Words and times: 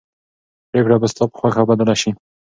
پرېکړه 0.69 0.97
به 1.01 1.07
ستا 1.11 1.23
په 1.31 1.35
خوښه 1.39 1.63
بدله 1.69 1.95
شي. 2.01 2.11